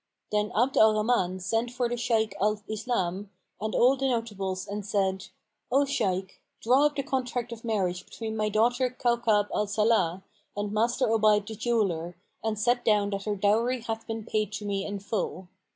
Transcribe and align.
Then 0.31 0.51
Abd 0.55 0.77
al 0.77 0.95
Rahman 0.95 1.39
sent 1.41 1.69
for 1.69 1.87
the 1.87 1.95
Shaykh 1.95 2.33
al 2.41 2.59
Islam 2.67 3.29
and 3.61 3.75
all 3.75 3.95
the 3.95 4.07
notables 4.07 4.65
and 4.67 4.83
said, 4.83 5.27
"O 5.71 5.85
Shaykh, 5.85 6.41
draw 6.59 6.87
up 6.87 6.95
the 6.95 7.03
contract 7.03 7.51
of 7.51 7.63
marriage 7.63 8.03
between 8.03 8.35
my 8.35 8.49
daughter 8.49 8.89
Kaukab 8.89 9.49
al 9.53 9.67
Salah[FN#471] 9.67 10.21
and 10.57 10.71
Master 10.73 11.05
Obayd 11.05 11.45
the 11.45 11.53
jeweller 11.53 12.17
and 12.43 12.57
set 12.57 12.83
down 12.83 13.11
that 13.11 13.25
her 13.25 13.35
dowry 13.35 13.81
hath 13.81 14.07
been 14.07 14.25
paid 14.25 14.51
to 14.53 14.65
me 14.65 14.83
in 14.83 14.97
full." 14.97 15.49